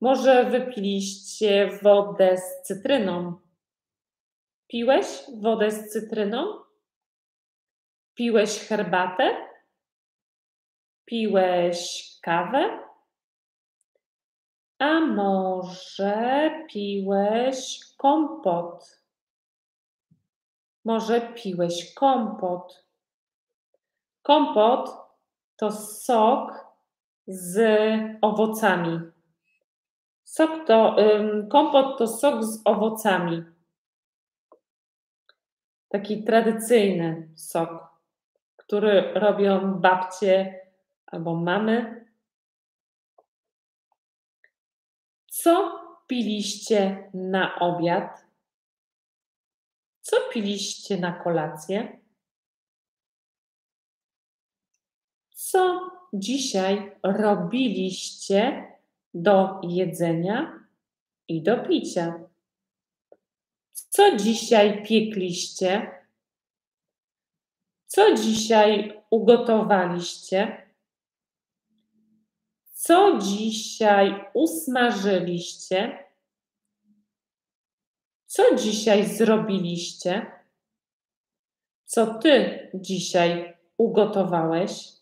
Może 0.00 0.44
wypiliście 0.44 1.78
wodę 1.82 2.36
z 2.36 2.62
cytryną? 2.62 3.40
Piłeś 4.66 5.06
wodę 5.42 5.70
z 5.70 5.88
cytryną? 5.90 6.60
Piłeś 8.14 8.58
herbatę? 8.58 9.48
Piłeś 11.04 12.08
kawę? 12.22 12.78
A 14.78 15.00
może 15.00 16.50
piłeś 16.70 17.80
kompot? 17.96 19.02
Może 20.84 21.20
piłeś 21.20 21.94
kompot? 21.94 22.84
Kompot 24.22 24.90
to 25.56 25.72
sok 25.72 26.67
z 27.28 27.60
owocami. 28.22 29.00
Sok 30.24 30.66
to, 30.66 30.96
kompot 31.50 31.98
to 31.98 32.06
sok 32.06 32.44
z 32.44 32.62
owocami. 32.64 33.44
Taki 35.88 36.24
tradycyjny 36.24 37.28
sok, 37.36 37.70
który 38.56 39.12
robią 39.14 39.74
babcie 39.74 40.60
albo 41.06 41.34
mamy 41.34 42.06
Co 45.26 45.80
piliście 46.06 47.10
na 47.14 47.58
obiad? 47.58 48.26
Co 50.00 50.16
piliście 50.32 50.96
na 50.96 51.12
kolację? 51.12 52.00
Co 55.30 55.90
dzisiaj 56.12 56.92
robiliście 57.02 58.66
do 59.14 59.60
jedzenia 59.62 60.64
i 61.28 61.42
do 61.42 61.58
picia? 61.58 62.20
Co 63.72 64.16
dzisiaj 64.16 64.82
piekliście? 64.82 65.90
Co 67.86 68.14
dzisiaj 68.14 69.02
ugotowaliście? 69.10 70.68
Co 72.72 73.18
dzisiaj 73.18 74.24
usmażyliście? 74.34 76.04
Co 78.26 78.54
dzisiaj 78.54 79.06
zrobiliście? 79.06 80.26
Co 81.84 82.14
ty 82.14 82.68
dzisiaj 82.74 83.58
ugotowałeś? 83.78 84.97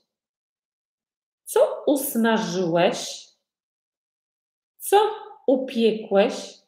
Co 1.47 1.83
usmażyłeś? 1.87 3.29
Co 4.79 4.97
upiekłeś? 5.47 6.59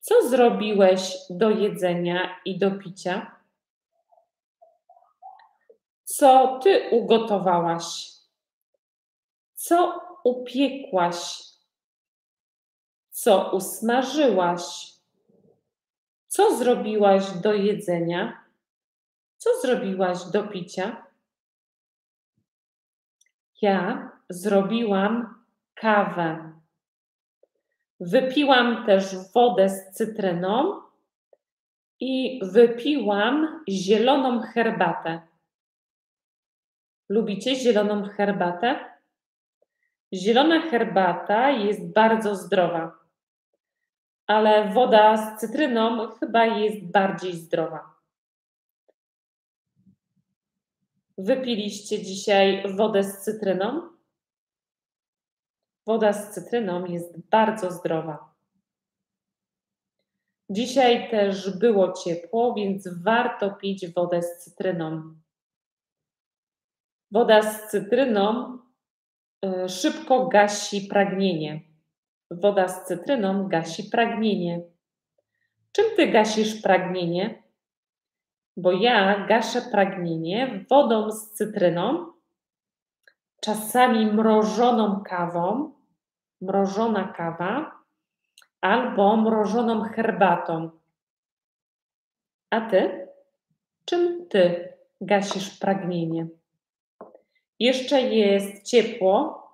Co 0.00 0.28
zrobiłeś 0.28 1.16
do 1.30 1.50
jedzenia 1.50 2.40
i 2.44 2.58
do 2.58 2.70
picia? 2.70 3.36
Co 6.04 6.60
ty 6.62 6.88
ugotowałaś? 6.90 8.12
Co 9.54 10.00
upiekłaś? 10.24 11.42
Co 13.10 13.50
usmażyłaś? 13.50 14.92
Co 16.26 16.56
zrobiłaś 16.56 17.30
do 17.30 17.52
jedzenia? 17.52 18.44
Co 19.36 19.60
zrobiłaś 19.60 20.24
do 20.24 20.42
picia? 20.42 21.05
Ja 23.62 24.10
zrobiłam 24.28 25.34
kawę. 25.74 26.52
Wypiłam 28.00 28.86
też 28.86 29.04
wodę 29.34 29.68
z 29.68 29.90
cytryną 29.90 30.80
i 32.00 32.40
wypiłam 32.42 33.64
zieloną 33.68 34.40
herbatę. 34.40 35.22
Lubicie 37.08 37.54
zieloną 37.54 38.08
herbatę? 38.08 38.96
Zielona 40.14 40.60
herbata 40.60 41.50
jest 41.50 41.92
bardzo 41.92 42.36
zdrowa, 42.36 42.92
ale 44.26 44.72
woda 44.72 45.16
z 45.16 45.40
cytryną 45.40 46.08
chyba 46.08 46.44
jest 46.44 46.92
bardziej 46.92 47.32
zdrowa. 47.32 47.95
Wypiliście 51.18 52.02
dzisiaj 52.02 52.74
wodę 52.76 53.04
z 53.04 53.18
cytryną? 53.18 53.88
Woda 55.86 56.12
z 56.12 56.34
cytryną 56.34 56.84
jest 56.84 57.28
bardzo 57.30 57.70
zdrowa. 57.70 58.34
Dzisiaj 60.50 61.10
też 61.10 61.58
było 61.58 61.92
ciepło, 61.92 62.54
więc 62.54 62.88
warto 63.02 63.50
pić 63.50 63.88
wodę 63.88 64.22
z 64.22 64.38
cytryną. 64.38 65.14
Woda 67.10 67.42
z 67.42 67.70
cytryną 67.70 68.58
E, 69.46 69.68
szybko 69.68 70.26
gasi 70.26 70.80
pragnienie. 70.80 71.60
Woda 72.30 72.68
z 72.68 72.86
cytryną 72.86 73.48
gasi 73.48 73.84
pragnienie. 73.84 74.60
Czym 75.72 75.84
ty 75.96 76.06
gasisz 76.06 76.62
pragnienie? 76.62 77.42
Bo 78.56 78.72
ja 78.72 79.26
gaszę 79.26 79.62
pragnienie 79.62 80.64
wodą 80.70 81.10
z 81.10 81.30
cytryną, 81.30 82.12
czasami 83.40 84.06
mrożoną 84.06 85.02
kawą, 85.06 85.72
mrożona 86.40 87.12
kawa, 87.12 87.76
albo 88.60 89.16
mrożoną 89.16 89.82
herbatą. 89.82 90.70
A 92.50 92.60
ty? 92.60 93.08
Czym 93.84 94.28
ty 94.28 94.72
gasisz 95.00 95.58
pragnienie? 95.58 96.26
Jeszcze 97.60 98.00
jest 98.00 98.62
ciepło, 98.62 99.46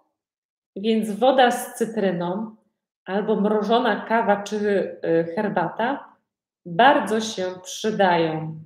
więc 0.76 1.10
woda 1.10 1.50
z 1.50 1.74
cytryną 1.74 2.56
albo 3.04 3.36
mrożona 3.36 4.06
kawa 4.06 4.42
czy 4.42 4.56
y, 4.56 5.32
herbata 5.34 6.14
bardzo 6.66 7.20
się 7.20 7.44
przydają. 7.62 8.60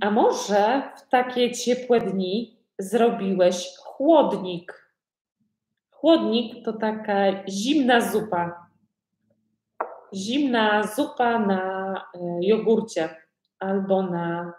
A 0.00 0.10
może 0.10 0.92
w 0.96 1.08
takie 1.08 1.52
ciepłe 1.52 2.00
dni 2.00 2.58
zrobiłeś 2.78 3.76
chłodnik? 3.78 4.92
Chłodnik 5.90 6.64
to 6.64 6.72
taka 6.72 7.48
zimna 7.48 8.00
zupa. 8.00 8.66
Zimna 10.14 10.82
zupa 10.82 11.38
na 11.38 11.94
y, 12.14 12.18
jogurcie 12.42 13.26
albo 13.58 14.02
na, 14.02 14.52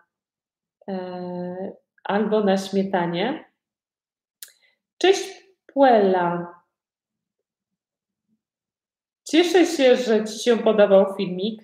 e, 0.88 1.74
albo 2.04 2.44
na 2.44 2.58
śmietanie. 2.58 3.46
Cześć 4.98 5.48
Puella. 5.66 6.58
Cieszę 9.24 9.66
się, 9.66 9.96
że 9.96 10.26
Ci 10.26 10.40
się 10.40 10.58
podobał 10.58 11.16
filmik. 11.18 11.64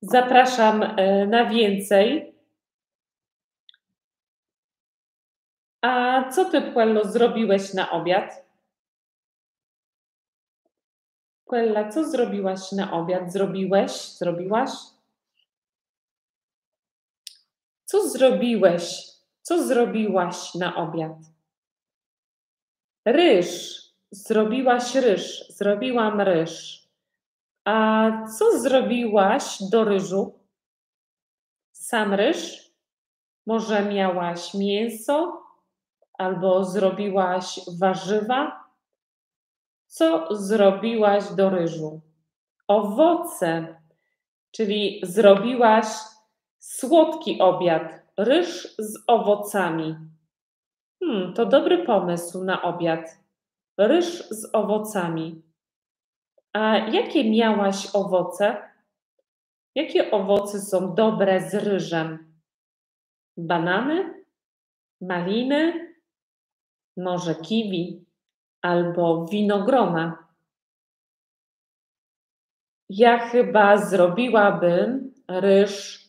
Zapraszam 0.00 0.82
e, 0.82 1.26
na 1.26 1.44
więcej. 1.50 2.34
A 5.82 6.21
co 6.32 6.44
Ty, 6.44 6.62
Puello, 6.62 7.04
zrobiłeś 7.04 7.74
na 7.74 7.90
obiad? 7.90 8.42
Puella, 11.52 11.88
co 11.88 12.04
zrobiłaś 12.04 12.72
na 12.72 12.92
obiad? 12.92 13.32
Zrobiłeś? 13.32 13.92
Zrobiłaś? 13.92 14.70
Co 17.84 18.08
zrobiłeś? 18.08 19.06
Co 19.42 19.66
zrobiłaś 19.66 20.54
na 20.54 20.76
obiad? 20.76 21.16
Ryż. 23.04 23.82
Zrobiłaś 24.10 24.94
ryż. 24.94 25.48
Zrobiłam 25.48 26.20
ryż. 26.20 26.82
A 27.64 28.10
co 28.38 28.58
zrobiłaś 28.60 29.62
do 29.70 29.84
ryżu? 29.84 30.38
Sam 31.72 32.14
ryż? 32.14 32.70
Może 33.46 33.84
miałaś 33.84 34.54
mięso? 34.54 35.41
Albo 36.18 36.64
zrobiłaś 36.64 37.60
warzywa? 37.78 38.64
Co 39.86 40.36
zrobiłaś 40.36 41.32
do 41.32 41.50
ryżu? 41.50 42.00
Owoce, 42.68 43.76
czyli 44.50 45.00
zrobiłaś 45.02 45.86
słodki 46.58 47.40
obiad, 47.40 48.02
ryż 48.16 48.74
z 48.78 48.98
owocami. 49.06 49.96
Hmm, 51.04 51.34
to 51.34 51.46
dobry 51.46 51.84
pomysł 51.86 52.44
na 52.44 52.62
obiad. 52.62 53.18
Ryż 53.78 54.28
z 54.30 54.54
owocami. 54.54 55.42
A 56.52 56.76
jakie 56.76 57.30
miałaś 57.30 57.88
owoce? 57.94 58.56
Jakie 59.74 60.10
owoce 60.10 60.60
są 60.60 60.94
dobre 60.94 61.40
z 61.50 61.54
ryżem? 61.54 62.34
Banany? 63.36 64.24
Maliny? 65.00 65.91
Może 66.96 67.34
kiwi? 67.34 68.04
Albo 68.62 69.26
winogrona? 69.26 70.28
Ja 72.88 73.18
chyba 73.18 73.76
zrobiłabym 73.76 75.14
ryż 75.28 76.02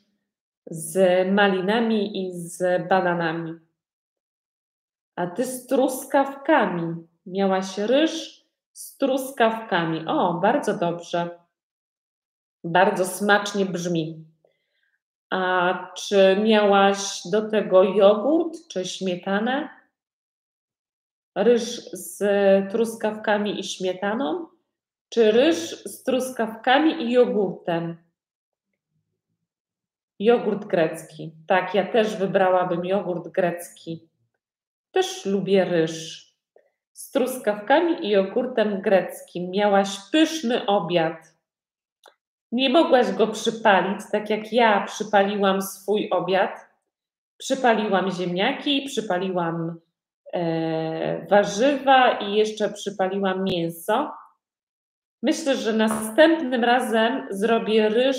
z 0.66 1.28
malinami 1.32 2.28
i 2.28 2.34
z 2.34 2.88
bananami. 2.88 3.54
A 5.16 5.28
ty 5.28 5.46
z 5.46 5.68
truskawkami. 5.68 7.08
Miałaś 7.26 7.78
ryż 7.78 8.46
z 8.74 8.98
truskawkami. 8.98 10.08
O, 10.08 10.34
bardzo 10.34 10.78
dobrze. 10.78 11.40
Bardzo 12.64 13.06
smacznie 13.06 13.66
brzmi. 13.66 14.26
A 15.30 15.74
czy 15.96 16.38
miałaś 16.44 17.22
do 17.32 17.50
tego 17.50 17.84
jogurt 17.84 18.68
czy 18.68 18.86
śmietanę? 18.86 19.83
Ryż 21.36 21.90
z 21.92 22.22
truskawkami 22.72 23.60
i 23.60 23.64
śmietaną? 23.64 24.48
Czy 25.10 25.32
ryż 25.32 25.84
z 25.86 26.04
truskawkami 26.04 27.04
i 27.04 27.12
jogurtem? 27.12 27.98
Jogurt 30.20 30.66
grecki. 30.66 31.32
Tak, 31.48 31.76
ja 31.76 31.92
też 31.92 32.16
wybrałabym 32.16 32.86
jogurt 32.86 33.28
grecki. 33.28 34.10
Też 34.92 35.26
lubię 35.26 35.66
ryż. 35.66 36.24
Z 36.92 37.12
truskawkami 37.12 38.06
i 38.06 38.10
jogurtem 38.10 38.82
greckim 38.82 39.50
miałaś 39.52 39.98
pyszny 40.12 40.66
obiad. 40.66 41.18
Nie 42.52 42.70
mogłaś 42.70 43.12
go 43.12 43.28
przypalić, 43.28 44.02
tak 44.12 44.30
jak 44.30 44.54
ja 44.54 44.86
przypaliłam 44.86 45.62
swój 45.62 46.10
obiad. 46.10 46.68
Przypaliłam 47.38 48.12
ziemniaki, 48.12 48.86
przypaliłam 48.88 49.80
warzywa 51.30 52.20
i 52.20 52.36
jeszcze 52.36 52.70
przypaliłam 52.70 53.44
mięso. 53.44 54.12
Myślę, 55.24 55.56
że 55.56 55.74
następnym 55.74 56.64
razem 56.64 57.28
zrobię 57.30 57.90
ryż 57.90 58.18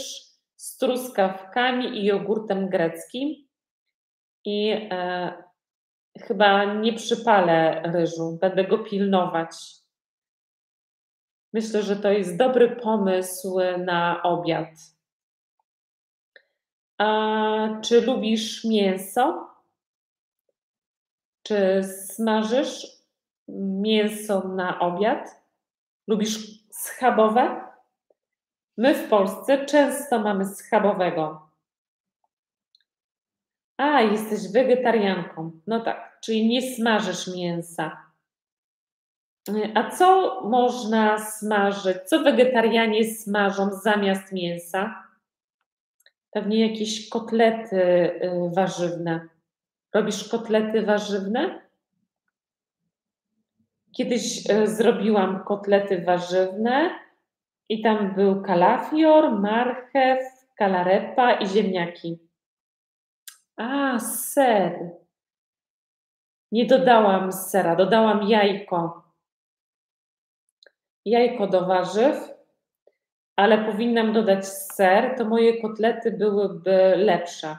z 0.57 0.77
truskawkami 0.77 1.99
i 1.99 2.05
jogurtem 2.05 2.69
greckim. 2.69 3.29
I 4.45 4.71
e, 4.91 5.33
chyba 6.21 6.75
nie 6.75 6.93
przypalę 6.93 7.83
ryżu, 7.85 8.39
będę 8.41 8.65
go 8.65 8.79
pilnować. 8.79 9.57
Myślę, 11.53 11.83
że 11.83 11.97
to 11.97 12.11
jest 12.11 12.37
dobry 12.37 12.77
pomysł 12.77 13.59
na 13.79 14.23
obiad. 14.23 14.69
A 16.99 17.81
czy 17.83 18.01
lubisz 18.01 18.65
mięso? 18.65 19.54
Czy 21.47 21.83
smażysz 21.85 22.87
mięso 23.49 24.49
na 24.49 24.79
obiad? 24.81 25.43
Lubisz 26.09 26.39
schabowe? 26.71 27.65
My 28.77 28.95
w 28.95 29.09
Polsce 29.09 29.67
często 29.67 30.19
mamy 30.19 30.47
schabowego. 30.47 31.49
A, 33.77 34.01
jesteś 34.01 34.53
wegetarianką. 34.53 35.51
No 35.67 35.81
tak, 35.81 36.19
czyli 36.21 36.49
nie 36.49 36.75
smażysz 36.75 37.37
mięsa. 37.37 38.05
A 39.75 39.91
co 39.91 40.41
można 40.45 41.19
smażyć? 41.19 41.97
Co 42.07 42.23
wegetarianie 42.23 43.05
smażą 43.05 43.71
zamiast 43.71 44.33
mięsa? 44.33 45.05
Pewnie 46.31 46.69
jakieś 46.69 47.09
kotlety 47.09 47.77
y, 47.77 48.51
warzywne. 48.55 49.34
Robisz 49.95 50.29
kotlety 50.29 50.83
warzywne? 50.83 51.61
Kiedyś 53.97 54.51
y, 54.51 54.67
zrobiłam 54.67 55.45
kotlety 55.45 56.05
warzywne 56.05 56.91
i 57.69 57.83
tam 57.83 58.15
był 58.15 58.43
kalafior, 58.43 59.41
marchew, 59.41 60.19
kalarepa 60.59 61.33
i 61.33 61.47
ziemniaki. 61.47 62.19
A, 63.57 63.99
ser. 63.99 64.91
Nie 66.53 66.67
dodałam 66.67 67.33
sera, 67.33 67.77
dodałam 67.77 68.23
jajko. 68.23 69.05
Jajko 71.05 71.47
do 71.47 71.67
warzyw, 71.67 72.17
ale 73.37 73.65
powinnam 73.65 74.13
dodać 74.13 74.49
ser, 74.49 75.15
to 75.19 75.25
moje 75.25 75.63
kotlety 75.63 76.13
byłyby 76.13 76.95
lepsze. 76.97 77.57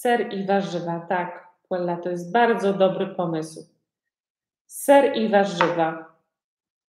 Ser 0.00 0.32
i 0.32 0.46
warzywa, 0.46 1.06
tak, 1.08 1.48
Puella, 1.68 1.96
to 1.96 2.10
jest 2.10 2.32
bardzo 2.32 2.72
dobry 2.72 3.06
pomysł. 3.06 3.68
Ser 4.66 5.16
i 5.16 5.28
warzywa. 5.28 6.16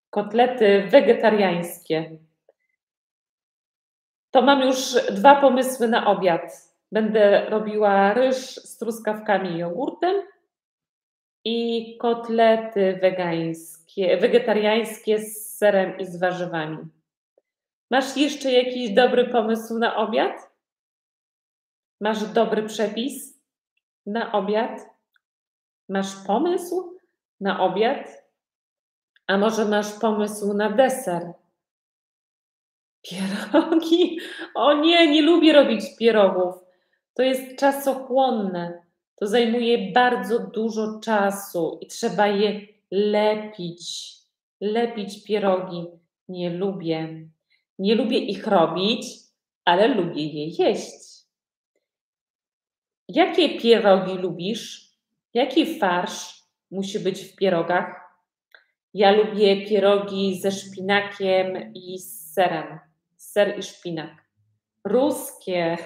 Kotlety 0.09 0.87
wegetariańskie. 0.87 2.17
To 4.31 4.41
mam 4.41 4.61
już 4.61 4.77
dwa 5.11 5.41
pomysły 5.41 5.87
na 5.87 6.07
obiad. 6.07 6.75
Będę 6.91 7.49
robiła 7.49 8.13
ryż 8.13 8.37
z 8.37 8.77
truskawkami 8.77 9.49
i 9.49 9.57
jogurtem 9.57 10.15
i 11.45 11.97
kotlety 11.97 12.99
wegańskie, 13.01 14.17
wegetariańskie 14.17 15.19
z 15.19 15.57
serem 15.57 15.97
i 15.99 16.05
z 16.05 16.19
warzywami. 16.19 16.77
Masz 17.89 18.17
jeszcze 18.17 18.51
jakiś 18.51 18.89
dobry 18.89 19.27
pomysł 19.27 19.79
na 19.79 19.95
obiad? 19.95 20.50
Masz 22.01 22.33
dobry 22.33 22.63
przepis? 22.63 23.41
na 24.05 24.31
obiad? 24.31 24.89
Masz 25.89 26.15
pomysł 26.27 26.97
na 27.39 27.59
obiad? 27.59 28.23
A 29.27 29.37
może 29.37 29.65
masz 29.65 29.99
pomysł 29.99 30.53
na 30.53 30.69
deser? 30.69 31.33
Pierogi? 33.01 34.19
O 34.55 34.73
nie, 34.73 35.11
nie 35.11 35.21
lubię 35.21 35.53
robić 35.53 35.97
pierogów. 35.99 36.55
To 37.13 37.23
jest 37.23 37.59
czasochłonne. 37.59 38.83
To 39.15 39.27
zajmuje 39.27 39.91
bardzo 39.91 40.39
dużo 40.39 40.99
czasu 40.99 41.77
i 41.81 41.87
trzeba 41.87 42.27
je 42.27 42.61
lepić. 42.91 44.11
Lepić 44.61 45.23
pierogi. 45.23 45.85
Nie 46.27 46.49
lubię. 46.49 47.29
Nie 47.79 47.95
lubię 47.95 48.17
ich 48.17 48.47
robić, 48.47 49.05
ale 49.65 49.87
lubię 49.87 50.25
je 50.25 50.47
jeść. 50.47 51.10
Jakie 53.15 53.59
pierogi 53.59 54.17
lubisz? 54.17 54.91
Jaki 55.33 55.79
farsz 55.79 56.43
musi 56.71 56.99
być 56.99 57.23
w 57.23 57.35
pierogach? 57.35 58.01
Ja 58.93 59.11
lubię 59.11 59.65
pierogi 59.65 60.41
ze 60.41 60.51
szpinakiem 60.51 61.73
i 61.73 61.99
z 61.99 62.33
serem. 62.33 62.79
Ser 63.17 63.59
i 63.59 63.63
szpinak. 63.63 64.11
Ruskie, 64.83 65.77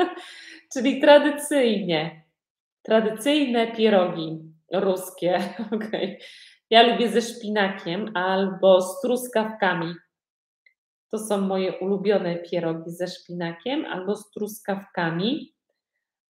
czyli 0.72 1.00
tradycyjnie. 1.00 2.22
Tradycyjne 2.82 3.72
pierogi 3.72 4.38
ruskie. 4.72 5.38
Okay. 5.76 6.18
Ja 6.70 6.82
lubię 6.82 7.08
ze 7.08 7.22
szpinakiem 7.22 8.10
albo 8.14 8.80
z 8.80 9.00
truskawkami. 9.00 9.94
To 11.10 11.18
są 11.18 11.40
moje 11.40 11.78
ulubione 11.78 12.36
pierogi 12.36 12.90
ze 12.90 13.06
szpinakiem 13.06 13.84
albo 13.84 14.16
z 14.16 14.30
truskawkami, 14.30 15.53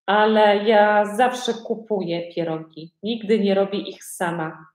ale 0.06 0.64
ja 0.64 1.06
zawsze 1.06 1.54
kupuję 1.54 2.34
pierogi. 2.34 2.94
Nigdy 3.04 3.40
nie 3.40 3.56
robię 3.56 3.80
ich 3.80 4.04
sama. 4.04 4.68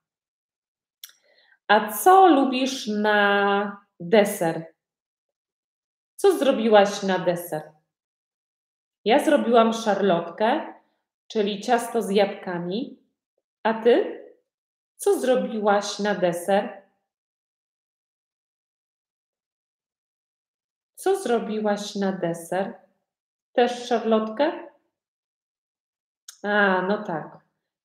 A 1.68 1.92
co 1.92 2.26
lubisz 2.26 2.86
na 2.86 3.86
deser? 4.00 4.74
Co 6.16 6.38
zrobiłaś 6.38 7.02
na 7.02 7.18
deser? 7.18 7.62
Ja 9.04 9.18
zrobiłam 9.24 9.72
szarlotkę, 9.72 10.74
czyli 11.28 11.60
ciasto 11.60 12.02
z 12.02 12.10
jabłkami. 12.10 12.98
A 13.62 13.74
ty? 13.74 14.24
Co 14.96 15.20
zrobiłaś 15.20 15.98
na 15.98 16.14
deser? 16.14 16.82
Co 20.94 21.16
zrobiłaś 21.16 21.94
na 21.94 22.12
deser? 22.12 22.74
Też 23.52 23.88
szarlotkę? 23.88 24.67
A, 26.42 26.82
no 26.82 27.02
tak. 27.02 27.38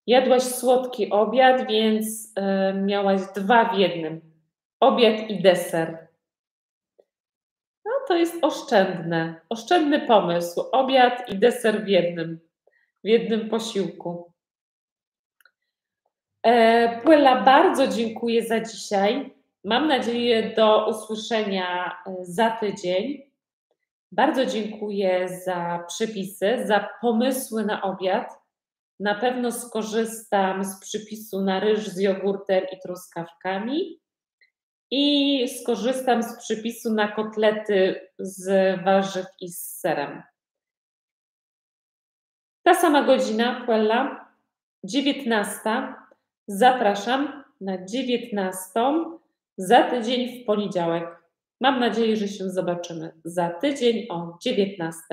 Jadłaś 0.07 0.43
słodki 0.43 1.09
obiad, 1.09 1.67
więc 1.67 2.33
y, 2.37 2.73
miałaś 2.73 3.21
dwa 3.35 3.65
w 3.65 3.77
jednym. 3.77 4.21
Obiad 4.79 5.29
i 5.29 5.41
deser. 5.41 6.07
No 7.85 7.91
to 8.07 8.17
jest 8.17 8.43
oszczędne. 8.43 9.41
Oszczędny 9.49 10.07
pomysł. 10.07 10.61
Obiad 10.71 11.29
i 11.29 11.35
deser 11.35 11.83
w 11.83 11.87
jednym, 11.87 12.39
w 13.03 13.07
jednym 13.07 13.49
posiłku. 13.49 14.33
E, 16.45 17.01
bardzo 17.45 17.87
dziękuję 17.87 18.43
za 18.43 18.59
dzisiaj. 18.59 19.33
Mam 19.63 19.87
nadzieję 19.87 20.53
do 20.55 20.89
usłyszenia 20.89 21.97
e, 22.07 22.15
za 22.21 22.51
tydzień. 22.51 23.21
Bardzo 24.11 24.45
dziękuję 24.45 25.29
za 25.45 25.83
przepisy, 25.87 26.63
za 26.65 26.89
pomysły 27.01 27.65
na 27.65 27.81
obiad. 27.81 28.42
Na 28.99 29.15
pewno 29.15 29.51
skorzystam 29.51 30.63
z 30.63 30.79
przypisu 30.79 31.41
na 31.41 31.59
ryż 31.59 31.87
z 31.87 31.99
jogurtem 31.99 32.63
i 32.73 32.79
truskawkami 32.79 33.99
i 34.91 35.45
skorzystam 35.61 36.23
z 36.23 36.37
przypisu 36.37 36.93
na 36.93 37.07
kotlety 37.07 38.09
z 38.19 38.45
warzyw 38.83 39.25
i 39.41 39.49
z 39.49 39.59
serem. 39.59 40.23
Ta 42.63 42.73
sama 42.73 43.03
godzina, 43.03 43.65
Puella, 43.65 44.29
19. 44.83 45.59
Zapraszam 46.47 47.43
na 47.61 47.85
19 47.85 48.69
za 49.57 49.83
tydzień 49.83 50.43
w 50.43 50.45
poniedziałek. 50.45 51.23
Mam 51.61 51.79
nadzieję, 51.79 52.17
że 52.17 52.27
się 52.27 52.49
zobaczymy 52.49 53.11
za 53.25 53.49
tydzień 53.49 54.05
o 54.09 54.37
19. 54.41 55.03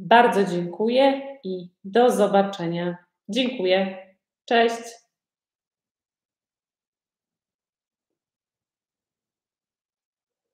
Bardzo 0.00 0.44
dziękuję 0.44 1.22
i 1.44 1.70
do 1.84 2.10
zobaczenia. 2.10 2.96
Dziękuję. 3.28 4.06
Cześć. 4.44 5.07